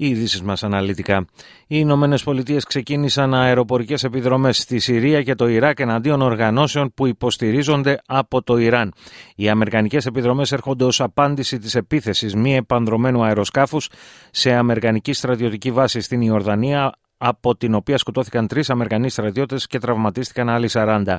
Οι 0.00 0.08
ειδήσεις 0.08 0.42
μας 0.42 0.62
αναλυτικά. 0.62 1.24
Οι 1.60 1.76
Ηνωμένε 1.78 2.18
Πολιτείες 2.24 2.64
ξεκίνησαν 2.64 3.34
αεροπορικές 3.34 4.04
επιδρομές 4.04 4.58
στη 4.58 4.78
Συρία 4.78 5.22
και 5.22 5.34
το 5.34 5.48
Ιράκ 5.48 5.80
εναντίον 5.80 6.22
οργανώσεων 6.22 6.92
που 6.94 7.06
υποστηρίζονται 7.06 8.00
από 8.06 8.42
το 8.42 8.56
Ιράν. 8.56 8.92
Οι 9.36 9.48
Αμερικανικές 9.48 10.06
επιδρομές 10.06 10.52
έρχονται 10.52 10.84
ως 10.84 11.00
απάντηση 11.00 11.58
της 11.58 11.74
επίθεσης 11.74 12.34
μη 12.34 12.56
επανδρομένου 12.56 13.24
αεροσκάφους 13.24 13.88
σε 14.30 14.52
Αμερικανική 14.52 15.12
στρατιωτική 15.12 15.70
βάση 15.70 16.00
στην 16.00 16.20
Ιορδανία 16.20 16.92
από 17.18 17.56
την 17.56 17.74
οποία 17.74 17.98
σκοτώθηκαν 17.98 18.46
τρεις 18.46 18.70
Αμερικανοί 18.70 19.10
στρατιώτες 19.10 19.66
και 19.66 19.78
τραυματίστηκαν 19.78 20.48
άλλοι 20.48 20.68
40. 20.72 21.16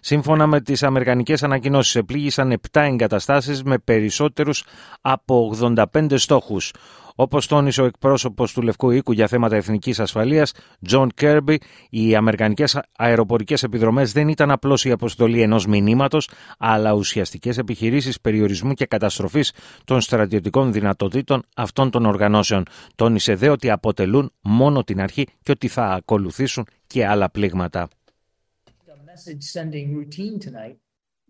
Σύμφωνα 0.00 0.46
με 0.46 0.60
τις 0.60 0.82
Αμερικανικές 0.82 1.42
ανακοινώσεις, 1.42 1.94
επλήγησαν 1.94 2.52
7 2.52 2.80
εγκαταστάσεις 2.80 3.62
με 3.62 3.78
περισσότερους 3.78 4.64
από 5.00 5.52
85 5.60 6.18
στόχους. 6.18 6.72
Όπως 7.14 7.46
τόνισε 7.46 7.82
ο 7.82 7.84
εκπρόσωπος 7.84 8.52
του 8.52 8.62
Λευκού 8.62 8.90
Οίκου 8.90 9.12
για 9.12 9.26
θέματα 9.26 9.56
εθνικής 9.56 10.00
ασφαλείας, 10.00 10.52
Τζον 10.86 11.10
Κέρμπι, 11.14 11.58
οι 11.90 12.14
αμερικανικές 12.14 12.80
αεροπορικές 12.96 13.62
επιδρομές 13.62 14.12
δεν 14.12 14.28
ήταν 14.28 14.50
απλώς 14.50 14.84
η 14.84 14.90
αποστολή 14.90 15.42
ενός 15.42 15.66
μηνύματος, 15.66 16.30
αλλά 16.58 16.92
ουσιαστικές 16.92 17.58
επιχειρήσεις 17.58 18.20
περιορισμού 18.20 18.72
και 18.72 18.86
καταστροφής 18.86 19.52
των 19.84 20.00
στρατιωτικών 20.00 20.72
δυνατοτήτων 20.72 21.42
αυτών 21.56 21.90
των 21.90 22.06
οργανώσεων. 22.06 22.62
Τόνισε 22.94 23.34
δε 23.34 23.48
ότι 23.48 23.70
αποτελούν 23.70 24.32
μόνο 24.40 24.84
την 24.84 25.00
αρχή 25.00 25.26
και 25.42 25.50
ότι 25.50 25.68
θα 25.68 25.84
ακολουθήσουν 25.84 26.66
και 26.86 27.06
άλλα 27.06 27.30
πλήγματα. 27.30 27.88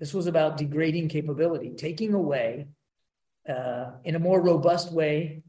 This 0.02 0.14
was 0.14 0.26
about 0.26 0.56
degrading 0.56 1.08
capability, 1.08 1.68
taking 1.86 2.14
away 2.14 2.66
uh, 3.54 3.86
in 4.08 4.14
a 4.14 4.18
more 4.18 4.40
robust 4.52 4.86
way 4.92 5.42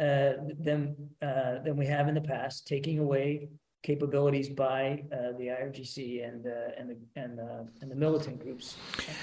uh, 0.00 0.32
than 0.58 0.94
uh, 1.22 1.58
than 1.64 1.76
we 1.76 1.86
have 1.86 2.08
in 2.08 2.14
the 2.14 2.20
past, 2.20 2.66
taking 2.66 2.98
away 2.98 3.48
capabilities 3.90 4.48
by 4.66 4.82
uh, 4.88 5.16
the 5.38 5.46
IRGC 5.58 5.96
and, 6.28 6.40
uh, 6.46 6.78
and, 6.78 6.86
the, 6.90 6.96
and, 7.22 7.32
uh, 7.38 7.80
and 7.80 7.88
the 7.92 7.98
militant 8.04 8.36
groups. 8.44 8.76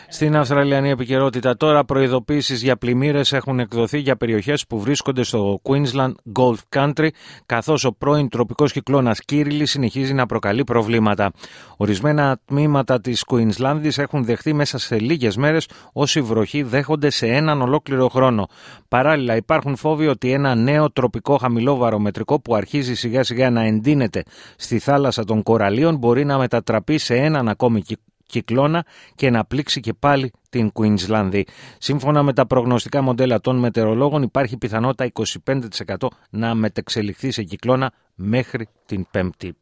Στην 0.07 0.35
Αυστραλιανή 0.35 0.89
επικαιρότητα 0.89 1.57
τώρα 1.57 1.83
προειδοποίησεις 1.83 2.61
για 2.61 2.77
πλημμύρες 2.77 3.33
έχουν 3.33 3.59
εκδοθεί 3.59 3.97
για 3.97 4.15
περιοχές 4.15 4.67
που 4.67 4.79
βρίσκονται 4.79 5.23
στο 5.23 5.61
Queensland 5.63 6.11
Gulf 6.39 6.55
Country 6.75 7.07
καθώς 7.45 7.83
ο 7.83 7.93
πρώην 7.93 8.29
τροπικός 8.29 8.71
κυκλώνας 8.71 9.19
Κύριλης 9.19 9.71
συνεχίζει 9.71 10.13
να 10.13 10.25
προκαλεί 10.25 10.63
προβλήματα. 10.63 11.31
Ορισμένα 11.77 12.39
τμήματα 12.45 13.01
της 13.01 13.23
Queenslandης 13.27 13.97
έχουν 13.97 14.23
δεχτεί 14.25 14.53
μέσα 14.53 14.77
σε 14.77 14.99
λίγες 14.99 15.37
μέρες 15.37 15.67
όσοι 15.93 16.21
βροχή 16.21 16.63
δέχονται 16.63 17.09
σε 17.09 17.27
έναν 17.27 17.61
ολόκληρο 17.61 18.07
χρόνο. 18.07 18.47
Παράλληλα 18.87 19.35
υπάρχουν 19.35 19.75
φόβοι 19.75 20.07
ότι 20.07 20.31
ένα 20.31 20.55
νέο 20.55 20.91
τροπικό 20.91 21.37
χαμηλό 21.37 21.75
βαρομετρικό 21.75 22.39
που 22.39 22.55
αρχίζει 22.55 22.95
σιγά 22.95 23.23
σιγά 23.23 23.49
να 23.49 23.61
εντείνεται 23.61 24.23
στη 24.55 24.79
θάλασσα 24.79 25.23
των 25.23 25.43
κοραλίων 25.43 25.95
μπορεί 25.95 26.25
να 26.25 26.37
μετατραπεί 26.37 26.97
σε 26.97 27.15
έναν 27.15 27.47
ακόμη 27.47 27.83
κυκλώνα 28.25 28.85
και 29.15 29.29
να 29.29 29.45
πλήξει 29.45 29.79
και 29.79 29.93
πάλι 29.93 30.31
την 30.49 30.71
Κουίνσλανδη. 30.71 31.45
Σύμφωνα 31.77 32.23
με 32.23 32.33
τα 32.33 32.45
προγνωστικά 32.47 33.01
μοντέλα 33.01 33.39
των 33.39 33.55
μετεωρολόγων 33.55 34.21
υπάρχει 34.21 34.57
πιθανότητα 34.57 35.11
25% 35.43 36.07
να 36.29 36.55
μετεξελιχθεί 36.55 37.31
σε 37.31 37.43
κυκλώνα 37.43 37.93
μέχρι 38.15 38.67
την 38.85 39.05
Πέμπτη. 39.11 39.55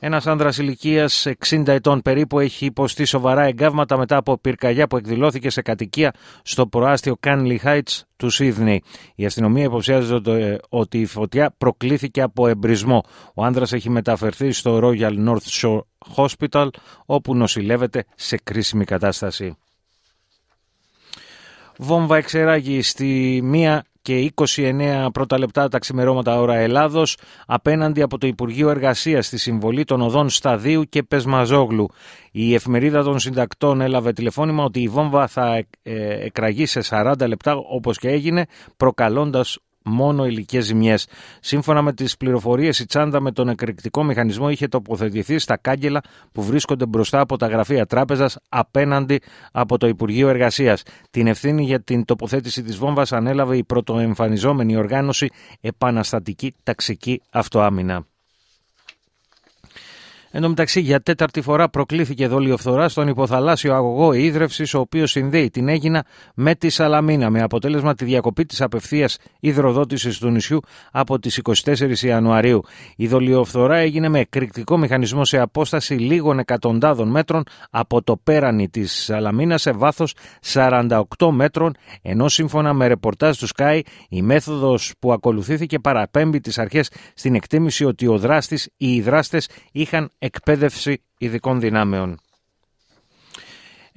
Ένας 0.00 0.26
άνδρας 0.26 0.58
ηλικίας 0.58 1.26
60 1.48 1.62
ετών 1.66 2.02
περίπου 2.02 2.38
έχει 2.38 2.64
υποστεί 2.64 3.04
σοβαρά 3.04 3.42
εγκάβματα 3.42 3.98
μετά 3.98 4.16
από 4.16 4.38
πυρκαγιά 4.38 4.86
που 4.86 4.96
εκδηλώθηκε 4.96 5.50
σε 5.50 5.62
κατοικία 5.62 6.14
στο 6.42 6.66
προάστιο 6.66 7.16
Κάνλι 7.20 7.60
Heights 7.64 8.00
του 8.16 8.30
Σίδνεϊ. 8.30 8.82
Η 9.14 9.26
αστυνομία 9.26 9.64
υποψιάζεται 9.64 10.60
ότι 10.68 11.00
η 11.00 11.06
φωτιά 11.06 11.54
προκλήθηκε 11.58 12.22
από 12.22 12.48
εμπρισμό. 12.48 13.04
Ο 13.34 13.44
άνδρας 13.44 13.72
έχει 13.72 13.90
μεταφερθεί 13.90 14.52
στο 14.52 14.80
Royal 14.82 15.28
North 15.28 15.60
Shore 15.60 15.80
Hospital 16.16 16.68
όπου 17.06 17.34
νοσηλεύεται 17.34 18.04
σε 18.14 18.36
κρίσιμη 18.42 18.84
κατάσταση. 18.84 19.56
Βόμβα 21.78 22.16
εξεράγει 22.16 22.82
στη 22.82 23.40
μία 23.42 23.84
και 24.06 24.32
29 24.34 25.06
πρώτα 25.12 25.38
λεπτά 25.38 25.68
τα 25.68 25.78
ξημερώματα 25.78 26.40
ώρα 26.40 26.54
Ελλάδος 26.54 27.16
απέναντι 27.46 28.02
από 28.02 28.18
το 28.18 28.26
Υπουργείο 28.26 28.70
Εργασίας 28.70 29.26
στη 29.26 29.38
συμβολή 29.38 29.84
των 29.84 30.00
οδών 30.00 30.28
Σταδίου 30.28 30.84
και 30.88 31.02
Πεσμαζόγλου. 31.02 31.88
Η 32.32 32.54
εφημερίδα 32.54 33.02
των 33.02 33.18
συντακτών 33.18 33.80
έλαβε 33.80 34.12
τηλεφώνημα 34.12 34.64
ότι 34.64 34.80
η 34.80 34.88
βόμβα 34.88 35.26
θα 35.26 35.64
ε, 35.82 36.24
εκραγεί 36.24 36.66
σε 36.66 36.80
40 36.90 37.14
λεπτά 37.26 37.56
όπως 37.56 37.98
και 37.98 38.08
έγινε 38.08 38.46
προκαλώντας 38.76 39.58
μόνο 39.86 40.26
υλικές 40.26 40.64
ζημιές. 40.64 41.06
Σύμφωνα 41.40 41.82
με 41.82 41.92
τις 41.92 42.16
πληροφορίες, 42.16 42.78
η 42.78 42.86
τσάντα 42.86 43.20
με 43.20 43.32
τον 43.32 43.48
εκρηκτικό 43.48 44.04
μηχανισμό 44.04 44.50
είχε 44.50 44.68
τοποθετηθεί 44.68 45.38
στα 45.38 45.56
κάγκελα 45.56 46.00
που 46.32 46.42
βρίσκονται 46.42 46.86
μπροστά 46.86 47.20
από 47.20 47.36
τα 47.36 47.46
γραφεία 47.46 47.86
τράπεζας 47.86 48.38
απέναντι 48.48 49.20
από 49.52 49.78
το 49.78 49.86
Υπουργείο 49.86 50.28
Εργασίας. 50.28 50.82
Την 51.10 51.26
ευθύνη 51.26 51.64
για 51.64 51.80
την 51.80 52.04
τοποθέτηση 52.04 52.62
της 52.62 52.76
βόμβας 52.76 53.12
ανέλαβε 53.12 53.56
η 53.56 53.64
πρωτοεμφανιζόμενη 53.64 54.76
οργάνωση 54.76 55.28
Επαναστατική 55.60 56.54
Ταξική 56.62 57.22
Αυτοάμυνα. 57.30 58.06
Εν 60.36 60.42
τω 60.42 60.48
μεταξύ, 60.48 60.80
για 60.80 61.00
τέταρτη 61.00 61.40
φορά 61.40 61.68
προκλήθηκε 61.68 62.28
δολιοφθορά 62.28 62.88
στον 62.88 63.08
υποθαλάσσιο 63.08 63.74
αγωγό 63.74 64.12
ίδρυυσης, 64.12 64.74
ο 64.74 64.78
οποίος 64.78 65.10
συνδέει 65.10 65.50
την 65.50 65.68
Έγινα 65.68 66.04
με 66.34 66.54
τη 66.54 66.68
Σαλαμίνα, 66.68 67.30
με 67.30 67.42
αποτέλεσμα 67.42 67.94
τη 67.94 68.04
διακοπή 68.04 68.46
της 68.46 68.60
απευθείας 68.60 69.18
υδροδότησης 69.40 70.18
του 70.18 70.28
νησιού 70.28 70.60
από 70.92 71.18
τις 71.18 71.40
24 71.64 72.02
Ιανουαρίου. 72.02 72.62
Η 72.96 73.06
δολιοφθορά 73.06 73.76
έγινε 73.76 74.08
με 74.08 74.18
εκρηκτικό 74.18 74.78
μηχανισμό 74.78 75.24
σε 75.24 75.38
απόσταση 75.38 75.94
λίγων 75.94 76.38
εκατοντάδων 76.38 77.08
μέτρων 77.08 77.42
από 77.70 78.02
το 78.02 78.16
πέρανι 78.16 78.68
της 78.68 78.92
Σαλαμίνας 79.04 79.62
σε 79.62 79.72
βάθος 79.72 80.14
48 80.52 81.02
μέτρων, 81.30 81.74
ενώ 82.02 82.28
σύμφωνα 82.28 82.72
με 82.72 82.86
ρεπορτάζ 82.86 83.38
του 83.38 83.48
Sky, 83.56 83.80
η 84.08 84.22
μέθοδος 84.22 84.92
που 84.98 85.12
ακολουθήθηκε 85.12 85.78
παραπέμπει 85.78 86.40
τις 86.40 86.58
αρχές 86.58 86.90
στην 87.14 87.34
εκτίμηση 87.34 87.84
ότι 87.84 88.06
ο 88.06 88.18
δράστης 88.18 88.68
ή 88.76 88.94
οι 88.94 89.00
δράστες 89.00 89.48
είχαν 89.72 90.10
εκπαίδευση 90.26 91.02
ειδικών 91.18 91.60
δυνάμεων. 91.60 92.20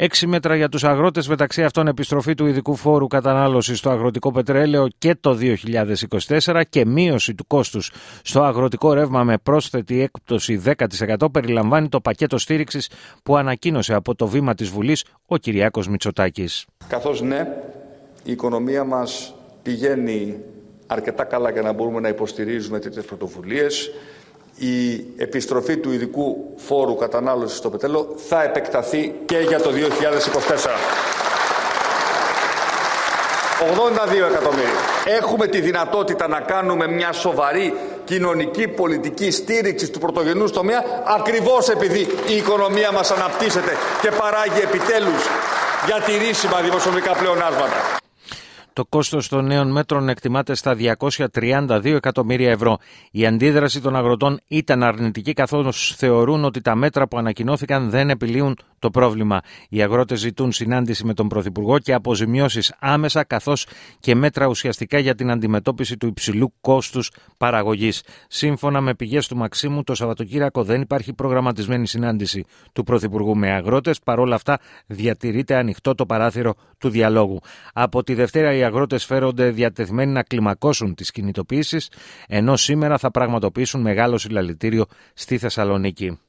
Έξι 0.01 0.27
μέτρα 0.27 0.55
για 0.55 0.69
τους 0.69 0.83
αγρότες, 0.83 1.27
μεταξύ 1.27 1.63
αυτών 1.63 1.87
επιστροφή 1.87 2.33
του 2.33 2.45
ειδικού 2.45 2.75
φόρου 2.75 3.07
κατανάλωσης 3.07 3.77
στο 3.77 3.89
αγροτικό 3.89 4.31
πετρέλαιο 4.31 4.87
και 4.97 5.15
το 5.19 5.37
2024 6.45 6.61
και 6.69 6.85
μείωση 6.85 7.35
του 7.35 7.47
κόστους 7.47 7.91
στο 8.23 8.41
αγροτικό 8.41 8.93
ρεύμα 8.93 9.23
με 9.23 9.37
πρόσθετη 9.37 10.01
έκπτωση 10.01 10.61
10% 10.65 11.31
περιλαμβάνει 11.31 11.89
το 11.89 12.01
πακέτο 12.01 12.37
στήριξης 12.37 12.89
που 13.23 13.37
ανακοίνωσε 13.37 13.93
από 13.93 14.15
το 14.15 14.27
βήμα 14.27 14.53
της 14.53 14.69
Βουλής 14.69 15.05
ο 15.25 15.37
Κυριάκος 15.37 15.87
Μητσοτάκης. 15.87 16.65
Καθώς 16.87 17.21
ναι, 17.21 17.47
η 18.23 18.31
οικονομία 18.31 18.83
μας 18.83 19.35
πηγαίνει 19.61 20.39
αρκετά 20.87 21.23
καλά 21.23 21.51
για 21.51 21.61
να 21.61 21.73
μπορούμε 21.73 21.99
να 21.99 22.07
υποστηρίζουμε 22.07 22.79
τέτοιες 22.79 23.05
πρωτοβουλίες 23.05 23.91
η 24.59 25.05
επιστροφή 25.17 25.77
του 25.77 25.91
ειδικού 25.91 26.53
φόρου 26.55 26.95
κατανάλωσης 26.95 27.57
στο 27.57 27.69
πετρέλαιο 27.69 28.15
θα 28.27 28.43
επεκταθεί 28.43 29.13
και 29.25 29.37
για 29.37 29.61
το 29.61 29.69
2024. 29.69 30.69
82 33.59 34.29
εκατομμύρια. 34.31 34.79
Έχουμε 35.05 35.47
τη 35.47 35.61
δυνατότητα 35.61 36.27
να 36.27 36.39
κάνουμε 36.39 36.87
μια 36.87 37.11
σοβαρή 37.11 37.73
κοινωνική 38.03 38.67
πολιτική 38.67 39.31
στήριξη 39.31 39.89
του 39.91 39.99
πρωτογενούς 39.99 40.51
τομέα 40.51 40.83
ακριβώς 41.17 41.69
επειδή 41.69 42.07
η 42.27 42.35
οικονομία 42.35 42.91
μας 42.91 43.11
αναπτύσσεται 43.11 43.71
και 44.01 44.11
παράγει 44.11 44.59
επιτέλους 44.63 45.27
για 45.85 46.01
τηρήσιμα 46.05 46.61
δημοσιονομικά 46.61 47.13
πλεονάσματα. 47.13 47.98
Το 48.79 48.85
κόστος 48.89 49.27
των 49.27 49.45
νέων 49.45 49.71
μέτρων 49.71 50.09
εκτιμάται 50.09 50.55
στα 50.55 50.75
232 50.75 51.85
εκατομμύρια 51.85 52.51
ευρώ. 52.51 52.77
Η 53.11 53.25
αντίδραση 53.25 53.81
των 53.81 53.95
αγροτών 53.95 54.39
ήταν 54.47 54.83
αρνητική 54.83 55.33
καθώς 55.33 55.95
θεωρούν 55.97 56.43
ότι 56.43 56.61
τα 56.61 56.75
μέτρα 56.75 57.07
που 57.07 57.17
ανακοινώθηκαν 57.17 57.89
δεν 57.89 58.09
επιλύουν 58.09 58.57
το 58.79 58.89
πρόβλημα. 58.89 59.41
Οι 59.69 59.81
αγρότες 59.81 60.19
ζητούν 60.19 60.51
συνάντηση 60.51 61.05
με 61.05 61.13
τον 61.13 61.27
Πρωθυπουργό 61.27 61.79
και 61.79 61.93
αποζημιώσεις 61.93 62.73
άμεσα 62.79 63.23
καθώς 63.23 63.67
και 63.99 64.15
μέτρα 64.15 64.47
ουσιαστικά 64.47 64.99
για 64.99 65.15
την 65.15 65.31
αντιμετώπιση 65.31 65.97
του 65.97 66.07
υψηλού 66.07 66.53
κόστους 66.61 67.11
παραγωγής. 67.37 68.03
Σύμφωνα 68.27 68.81
με 68.81 68.93
πηγές 68.95 69.27
του 69.27 69.37
Μαξίμου, 69.37 69.83
το 69.83 69.95
Σαββατοκύριακο 69.95 70.63
δεν 70.63 70.81
υπάρχει 70.81 71.13
προγραμματισμένη 71.13 71.87
συνάντηση 71.87 72.45
του 72.73 72.83
Πρωθυπουργού 72.83 73.37
με 73.37 73.51
αγρότες. 73.51 73.99
Παρόλα 73.99 74.35
αυτά 74.35 74.59
διατηρείται 74.85 75.55
ανοιχτό 75.55 75.95
το 75.95 76.05
παράθυρο 76.05 76.53
του 76.77 76.89
διαλόγου. 76.89 77.39
Από 77.73 78.03
τη 78.03 78.13
Δευτέρα 78.13 78.53
οι 78.53 78.63
αγρότες 78.69 79.05
φέρονται 79.05 79.49
διατεθειμένοι 79.49 80.11
να 80.11 80.23
κλιμακώσουν 80.23 80.95
τις 80.95 81.11
κινητοποιήσεις, 81.11 81.91
ενώ 82.27 82.55
σήμερα 82.55 82.97
θα 82.97 83.11
πραγματοποιήσουν 83.11 83.81
μεγάλο 83.81 84.17
συλλαλητήριο 84.17 84.85
στη 85.13 85.37
Θεσσαλονίκη. 85.37 86.19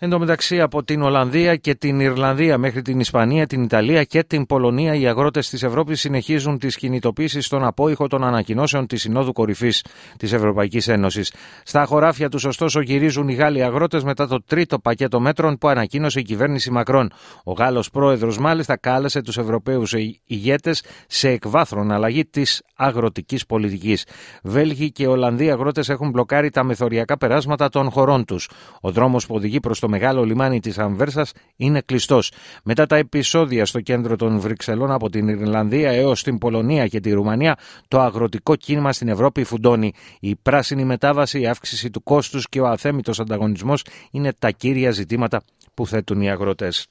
Εν 0.00 0.10
τω 0.10 0.18
μεταξύ 0.18 0.60
από 0.60 0.84
την 0.84 1.02
Ολλανδία 1.02 1.56
και 1.56 1.74
την 1.74 2.00
Ιρλανδία 2.00 2.58
μέχρι 2.58 2.82
την 2.82 3.00
Ισπανία, 3.00 3.46
την 3.46 3.62
Ιταλία 3.62 4.04
και 4.04 4.22
την 4.22 4.46
Πολωνία 4.46 4.94
οι 4.94 5.06
αγρότες 5.06 5.48
της 5.48 5.62
Ευρώπης 5.62 6.00
συνεχίζουν 6.00 6.58
τις 6.58 6.76
κινητοποίησεις 6.76 7.46
στον 7.46 7.64
απόϊχο 7.64 8.06
των 8.06 8.24
ανακοινώσεων 8.24 8.86
της 8.86 9.00
Συνόδου 9.00 9.32
Κορυφής 9.32 9.84
της 10.16 10.32
Ευρωπαϊκής 10.32 10.88
Ένωσης. 10.88 11.32
Στα 11.62 11.84
χωράφια 11.84 12.28
τους 12.28 12.44
ωστόσο 12.44 12.80
γυρίζουν 12.80 13.28
οι 13.28 13.32
Γάλλοι 13.34 13.62
αγρότες 13.62 14.04
μετά 14.04 14.26
το 14.26 14.42
τρίτο 14.46 14.78
πακέτο 14.78 15.20
μέτρων 15.20 15.58
που 15.58 15.68
ανακοίνωσε 15.68 16.20
η 16.20 16.22
κυβέρνηση 16.22 16.70
Μακρόν. 16.70 17.12
Ο 17.44 17.52
Γάλλος 17.52 17.90
πρόεδρος 17.90 18.38
μάλιστα 18.38 18.76
κάλεσε 18.76 19.22
τους 19.22 19.38
Ευρωπαίους 19.38 19.94
ηγέτες 20.24 20.82
σε 21.06 21.28
εκβάθρον 21.28 21.92
αλλαγή 21.92 22.24
της 22.24 22.62
αγροτικής 22.76 23.46
πολιτικής. 23.46 24.04
Βέλγοι 24.42 24.92
και 24.92 25.06
Ολλανδοί 25.06 25.50
αγρότες 25.50 25.88
έχουν 25.88 26.10
μπλοκάρει 26.10 26.50
τα 26.50 26.64
μεθοριακά 26.64 27.18
περάσματα 27.18 27.68
των 27.68 27.90
χωρών 27.90 28.24
τους. 28.24 28.50
Ο 28.80 28.90
δρόμος 28.90 29.26
που 29.26 29.34
οδηγεί 29.34 29.60
προς 29.60 29.80
το 29.80 29.87
μεγάλο 29.88 30.24
λιμάνι 30.24 30.60
της 30.60 30.78
Αμβέρσας 30.78 31.32
είναι 31.56 31.80
κλειστός. 31.80 32.32
Μετά 32.64 32.86
τα 32.86 32.96
επεισόδια 32.96 33.66
στο 33.66 33.80
κέντρο 33.80 34.16
των 34.16 34.38
Βρυξελών 34.38 34.90
από 34.90 35.10
την 35.10 35.28
Ιρλανδία 35.28 35.90
έως 35.90 36.22
την 36.22 36.38
Πολωνία 36.38 36.86
και 36.86 37.00
τη 37.00 37.12
Ρουμανία, 37.12 37.58
το 37.88 38.00
αγροτικό 38.00 38.56
κίνημα 38.56 38.92
στην 38.92 39.08
Ευρώπη 39.08 39.44
φουντώνει. 39.44 39.92
Η 40.20 40.36
πράσινη 40.36 40.84
μετάβαση, 40.84 41.40
η 41.40 41.46
αύξηση 41.46 41.90
του 41.90 42.02
κόστους 42.02 42.48
και 42.48 42.60
ο 42.60 42.66
αθέμητος 42.66 43.20
ανταγωνισμός 43.20 43.84
είναι 44.10 44.32
τα 44.38 44.50
κύρια 44.50 44.90
ζητήματα 44.90 45.42
που 45.74 45.86
θέτουν 45.86 46.20
οι 46.20 46.30
αγρότες 46.30 46.86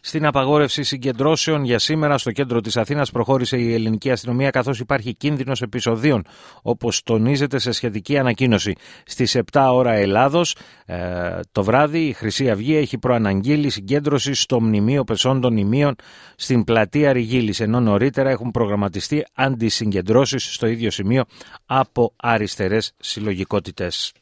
στην 0.00 0.26
απαγόρευση 0.26 0.82
συγκεντρώσεων 0.82 1.64
για 1.64 1.78
σήμερα 1.78 2.18
στο 2.18 2.32
κέντρο 2.32 2.60
της 2.60 2.76
Αθήνας 2.76 3.10
προχώρησε 3.10 3.56
η 3.56 3.74
ελληνική 3.74 4.10
αστυνομία 4.10 4.50
καθώς 4.50 4.80
υπάρχει 4.80 5.14
κίνδυνος 5.14 5.62
επεισοδίων 5.62 6.24
όπως 6.62 7.02
τονίζεται 7.02 7.58
σε 7.58 7.72
σχετική 7.72 8.18
ανακοίνωση. 8.18 8.74
Στις 9.04 9.36
7 9.52 9.68
ώρα 9.72 9.92
Ελλάδος 9.92 10.56
ε, 10.86 11.40
το 11.52 11.64
βράδυ 11.64 11.98
η 11.98 12.12
Χρυσή 12.12 12.50
Αυγή 12.50 12.76
έχει 12.76 12.98
προαναγγείλει 12.98 13.70
συγκέντρωση 13.70 14.34
στο 14.34 14.60
μνημείο 14.60 15.04
πεσόντων 15.04 15.56
ημείων 15.56 15.94
στην 16.36 16.64
πλατεία 16.64 17.12
Ριγίλης 17.12 17.60
ενώ 17.60 17.80
νωρίτερα 17.80 18.30
έχουν 18.30 18.50
προγραμματιστεί 18.50 19.26
αντισυγκεντρώσεις 19.34 20.54
στο 20.54 20.66
ίδιο 20.66 20.90
σημείο 20.90 21.24
από 21.66 22.12
αριστερές 22.16 22.92
συλλογικότητες. 22.98 24.12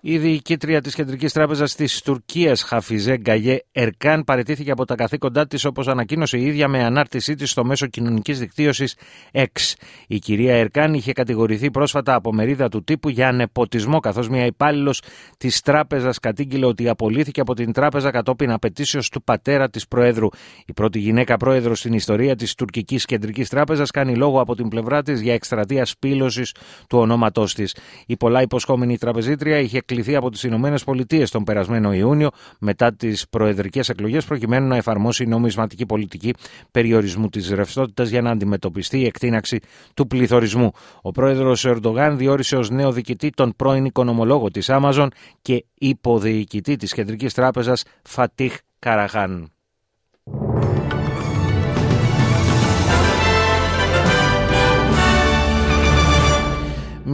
Η 0.00 0.18
διοικήτρια 0.18 0.80
της 0.80 0.94
Κεντρικής 0.94 1.32
Τράπεζας 1.32 1.74
της 1.74 2.02
Τουρκίας, 2.02 2.62
Χαφιζέ 2.62 3.16
Γκαγέ 3.16 3.58
Ερκάν, 3.72 4.24
παραιτήθηκε 4.24 4.70
από 4.70 4.84
τα 4.84 4.94
καθήκοντά 4.94 5.46
της, 5.46 5.64
όπως 5.64 5.88
ανακοίνωσε 5.88 6.38
η 6.38 6.44
ίδια 6.46 6.68
με 6.68 6.84
ανάρτησή 6.84 7.34
της 7.34 7.50
στο 7.50 7.64
μέσο 7.64 7.86
κοινωνικής 7.86 8.38
δικτύωσης 8.38 8.96
X. 9.32 9.74
Η 10.06 10.18
κυρία 10.18 10.54
Ερκάν 10.54 10.94
είχε 10.94 11.12
κατηγορηθεί 11.12 11.70
πρόσφατα 11.70 12.14
από 12.14 12.32
μερίδα 12.32 12.68
του 12.68 12.84
τύπου 12.84 13.08
για 13.08 13.28
ανεποτισμό, 13.28 14.00
καθώς 14.00 14.28
μια 14.28 14.46
υπάλληλος 14.46 15.02
της 15.38 15.60
τράπεζας 15.60 16.18
κατήγγειλε 16.18 16.66
ότι 16.66 16.88
απολύθηκε 16.88 17.40
από 17.40 17.54
την 17.54 17.72
τράπεζα 17.72 18.10
κατόπιν 18.10 18.50
απαιτήσεως 18.50 19.08
του 19.08 19.22
πατέρα 19.22 19.70
της 19.70 19.88
Προέδρου. 19.88 20.28
Η 20.66 20.72
πρώτη 20.72 20.98
γυναίκα 20.98 21.36
πρόεδρος 21.36 21.78
στην 21.78 21.92
ιστορία 21.92 22.36
της 22.36 22.54
Τουρκικής 22.54 23.04
Κεντρικής 23.04 23.48
Τράπεζας 23.48 23.90
κάνει 23.90 24.16
λόγο 24.16 24.40
από 24.40 24.54
την 24.54 24.68
πλευρά 24.68 25.02
της 25.02 25.20
για 25.20 25.34
εκστρατεία 25.34 25.84
σπήλωσης 25.84 26.54
του 26.88 26.98
ονόματός 26.98 27.54
της. 27.54 27.76
Η 28.06 28.16
πολλά 28.16 28.42
υποσχόμενη 28.42 28.98
τραπεζίτρια 28.98 29.58
είχε 29.58 29.80
κληθεί 29.96 30.16
από 30.16 30.30
τις 30.30 30.42
Ηνωμένες 30.42 30.84
Πολιτείες 30.84 31.30
τον 31.30 31.44
περασμένο 31.44 31.92
Ιούνιο 31.92 32.30
μετά 32.58 32.94
τις 32.94 33.28
προεδρικές 33.28 33.88
εκλογές 33.88 34.24
προκειμένου 34.24 34.66
να 34.66 34.76
εφαρμόσει 34.76 35.26
νομισματική 35.26 35.86
πολιτική 35.86 36.34
περιορισμού 36.70 37.28
της 37.28 37.50
ρευστότητας 37.50 38.08
για 38.08 38.22
να 38.22 38.30
αντιμετωπιστεί 38.30 39.00
η 39.00 39.04
εκτείναξη 39.04 39.60
του 39.94 40.06
πληθωρισμού. 40.06 40.70
Ο 41.02 41.10
πρόεδρος 41.10 41.64
Ερντογάν 41.64 42.16
διόρισε 42.16 42.56
ως 42.56 42.70
νέο 42.70 42.92
διοικητή 42.92 43.30
τον 43.30 43.52
πρώην 43.56 43.84
οικονομολόγο 43.84 44.50
της 44.50 44.66
Amazon 44.70 45.08
και 45.42 45.64
υποδιοικητή 45.74 46.76
της 46.76 46.92
Κεντρικής 46.92 47.34
Τράπεζας 47.34 47.84
Φατίχ 48.02 48.56
Καραχάν. 48.78 49.55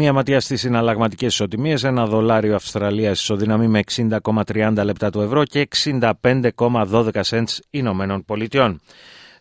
Μία 0.03 0.13
ματιά 0.13 0.41
στις 0.41 0.61
συναλλαγματικές 0.61 1.33
ισοτιμίες. 1.33 1.85
Ένα 1.85 2.07
δολάριο 2.07 2.55
Αυστραλία 2.55 3.11
ισοδυναμεί 3.11 3.67
με 3.67 3.81
60,30 4.45 4.73
λεπτά 4.85 5.11
του 5.11 5.21
ευρώ 5.21 5.45
και 5.45 5.69
65,12 5.85 7.11
cents 7.29 7.59
Ηνωμένων 7.71 8.25
Πολιτειών. 8.25 8.81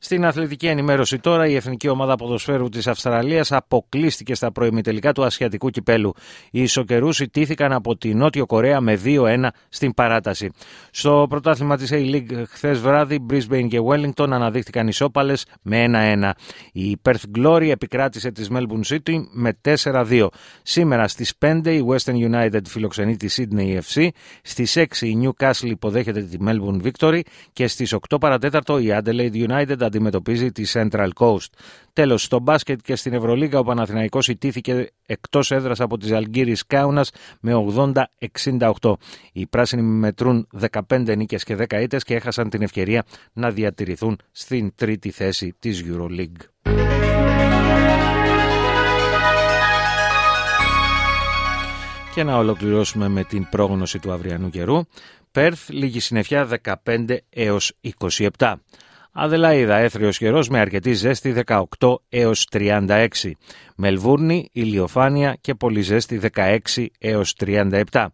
Στην 0.04 0.26
αθλητική 0.26 0.68
ενημέρωση 0.68 1.20
τώρα, 1.20 1.48
η 1.48 1.56
Εθνική 1.56 1.88
Ομάδα 1.88 2.16
Ποδοσφαίρου 2.16 2.70
της 2.70 2.88
Αυστραλίας 2.88 3.52
αποκλείστηκε 3.52 4.36
στα 4.36 4.52
προημιτελικά 4.52 5.12
του 5.12 5.24
Ασιατικού 5.24 5.70
Κυπέλου. 5.70 6.14
Οι 6.52 6.62
ισοκαιρούς 6.62 7.20
ιτήθηκαν 7.20 7.72
από 7.72 7.98
τη 7.98 8.14
Νότιο 8.14 8.46
Κορέα 8.46 8.82
με 8.82 9.00
2-1 9.04 9.48
στην 9.70 9.94
παράταση. 9.94 10.52
Στο 10.92 11.26
πρωτάθλημα 11.30 11.78
της 11.78 11.90
A-League 11.94 12.44
χθες 12.48 12.80
βράδυ, 12.80 13.26
Brisbane 13.30 13.68
και 13.68 13.80
Wellington 13.90 14.30
αναδείχθηκαν 14.30 14.88
ισόπαλες 14.88 15.46
με 15.62 15.84
1-1. 15.84 16.32
Η 16.72 16.98
Perth 17.04 17.40
Glory 17.40 17.70
επικράτησε 17.70 18.32
τη 18.32 18.46
Melbourne 18.52 18.96
City 18.96 19.24
με 19.32 19.58
4-2. 19.84 20.28
Σήμερα 20.64 21.08
στις 21.08 21.34
5 21.40 21.62
η 21.66 21.86
Western 21.88 22.32
United 22.32 22.62
φιλοξενεί 22.68 23.18
τη 23.18 23.28
Sydney 23.38 23.80
FC, 23.82 24.08
στις 24.42 24.78
6 24.78 24.86
η 25.02 25.18
Newcastle 25.24 25.70
υποδέχεται 25.70 26.22
τη 26.22 26.38
Melbourne 26.46 26.90
Victory 26.90 27.22
και 27.54 27.68
στις 27.68 27.96
8 28.10 28.20
παρατέταρτο 28.20 28.80
η 28.80 28.88
Adelaide 28.90 29.48
United 29.50 29.90
αντιμετωπίζει 29.92 30.52
τη 30.52 30.64
Central 30.74 31.10
Coast. 31.16 31.50
Τέλος, 31.94 32.24
στο 32.24 32.40
μπάσκετ 32.40 32.80
και 32.84 32.96
στην 32.96 33.14
Ευρωλίγα 33.14 33.60
ο 33.60 33.64
Παναθηναϊκός 33.64 34.28
ιτήθηκε 34.28 34.90
εκτός 35.06 35.52
έδρας 35.52 35.80
από 35.80 35.98
τη 35.98 36.14
Αλγύρη 36.14 36.56
Κάουνας 36.68 37.12
με 37.40 37.54
80-68. 38.80 38.94
Οι 39.34 39.48
πράσινοι 39.48 39.82
μετρούν 39.82 40.48
15 40.90 41.16
νίκες 41.18 41.44
και 41.44 41.56
10 41.56 41.82
ήττες 41.82 42.04
και 42.04 42.16
έχασαν 42.16 42.50
την 42.50 42.62
ευκαιρία 42.62 43.06
να 43.34 43.52
διατηρηθούν 43.52 44.18
στην 44.32 44.72
τρίτη 44.76 45.12
θέση 45.12 45.54
της 45.60 45.84
Euroleague. 45.88 46.72
Και 52.14 52.24
να 52.24 52.38
ολοκληρώσουμε 52.38 53.08
με 53.08 53.24
την 53.24 53.50
πρόγνωση 53.50 54.00
του 54.00 54.12
αυριανού 54.12 54.50
καιρού. 54.50 54.82
Πέρθ, 55.32 55.70
λίγη 55.70 56.00
συννεφιά 56.00 56.48
15 56.86 57.18
έως 57.30 57.74
27. 58.38 58.54
Αδελαίδα, 59.14 59.76
έθριος 59.76 60.18
καιρός 60.18 60.50
με 60.50 60.60
αρκετή 60.60 60.94
ζέστη 60.94 61.32
18 61.48 61.96
έως 62.10 62.48
36. 62.52 63.08
Μελβούρνη, 63.76 64.50
ηλιοφάνεια 64.52 65.38
και 65.42 65.56
πολύ 65.56 65.82
ζέστη 65.82 66.20
16 66.36 66.86
έως 67.00 67.36
37. 67.40 68.06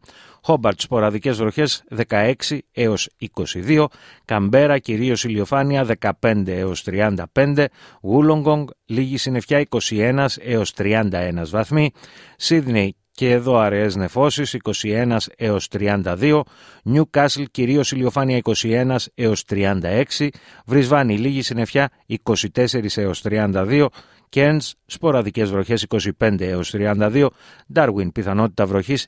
Χόμπαρτς, 0.42 0.84
σποραδικές 0.84 1.38
βροχές 1.38 1.84
16 2.10 2.34
έως 2.74 3.10
22. 3.18 3.88
Καμπέρα, 4.26 4.78
κυρίως 4.78 5.24
ηλιοφάνεια 5.24 5.86
15 6.22 6.52
έως 6.52 6.84
35. 6.84 7.66
Γούλογκογκ, 8.02 8.68
λίγη 8.86 9.18
συννεφιά 9.18 9.60
21 9.60 10.28
έως 10.42 10.74
31 10.78 11.50
βαθμοί. 11.50 11.92
Σίδνεϊ 12.38 12.96
και 13.18 13.32
εδώ 13.32 13.58
αραιές 13.58 13.96
νεφώσεις 13.96 14.58
21 14.84 15.18
έως 15.38 15.68
32, 15.72 16.42
Νιου 16.84 17.08
Κάσλ 17.10 17.44
κυρίως 17.52 17.92
ηλιοφάνεια 17.92 18.42
21 18.62 18.96
έως 19.16 19.44
36, 19.50 20.28
Βρισβάνη 20.66 21.18
λίγη 21.18 21.42
συννεφιά 21.42 21.90
24 22.24 22.98
έως 22.98 23.22
32 23.24 23.88
Cairns 24.34 24.72
σποραδικές 24.86 25.50
βροχές 25.52 25.86
25 26.20 26.42
έως 26.42 26.74
32, 26.74 27.28
Darwin 27.74 28.12
πιθανότητα 28.14 28.66
βροχής 28.66 29.08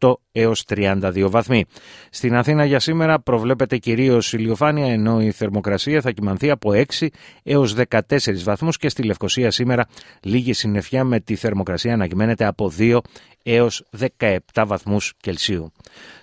28 0.00 0.12
έως 0.32 0.64
32 0.68 1.26
βαθμοί. 1.30 1.64
Στην 2.10 2.36
Αθήνα 2.36 2.64
για 2.64 2.80
σήμερα 2.80 3.20
προβλέπεται 3.20 3.76
κυρίως 3.76 4.32
ηλιοφάνεια 4.32 4.92
ενώ 4.92 5.20
η 5.20 5.30
θερμοκρασία 5.30 6.00
θα 6.00 6.10
κυμανθεί 6.10 6.50
από 6.50 6.70
6 6.98 7.06
έως 7.42 7.74
14 7.90 7.98
βαθμούς 8.44 8.76
και 8.76 8.88
στη 8.88 9.02
Λευκοσία 9.02 9.50
σήμερα 9.50 9.86
λίγη 10.22 10.52
συννεφιά 10.52 11.04
με 11.04 11.20
τη 11.20 11.34
θερμοκρασία 11.34 11.96
να 11.96 12.06
κυμαίνεται 12.06 12.44
από 12.44 12.72
2 12.78 12.98
έως 13.42 13.84
17 14.18 14.38
βαθμούς 14.66 15.12
Κελσίου. 15.20 15.72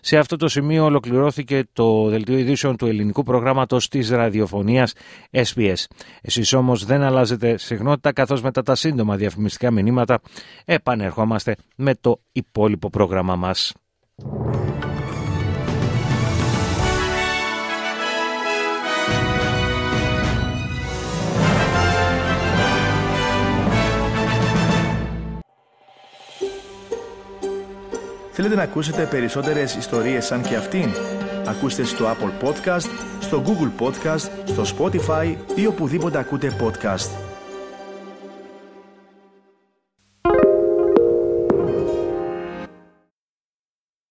Σε 0.02 0.18
αυτό 0.18 0.36
το 0.36 0.48
σημείο 0.48 0.84
ολοκληρώθηκε 0.84 1.64
το 1.74 2.10
δελτίο 2.10 2.38
ειδήσεων 2.38 2.78
του 2.78 2.88
ελληνικού 2.88 3.24
προγράμματος 3.24 3.88
της 3.88 4.10
ραδιοφωνίας 4.10 4.94
SBS. 5.32 5.86
Εσείς 6.22 6.54
όμως 6.54 6.86
δεν 6.86 7.02
αλλάζετε 7.02 7.58
συχνότητα 7.58 8.12
καθώς 8.14 8.42
μετά 8.42 8.64
τα 8.64 8.76
σύντομα 8.76 9.16
διαφημιστικά 9.16 9.72
μηνύματα 9.72 10.20
επανερχόμαστε 10.66 11.56
με 11.76 11.96
το 11.96 12.22
υπόλοιπο 12.32 12.90
πρόγραμμα 12.90 13.36
μας. 13.36 13.74
Θέλετε 28.36 28.56
να 28.56 28.62
ακούσετε 28.62 29.06
περισσότερες 29.06 29.76
ιστορίες 29.76 30.26
σαν 30.26 30.42
και 30.42 30.56
αυτήν; 30.56 30.90
Ακούστε 31.48 31.84
στο 31.84 32.06
Apple 32.06 32.48
Podcast, 32.48 32.90
στο 33.20 33.44
Google 33.46 33.84
Podcast, 33.84 34.30
στο 34.46 34.64
Spotify 34.78 35.36
ή 35.56 35.66
οπουδήποτε 35.66 36.18
ακούτε 36.18 36.56
podcast. 36.62 37.23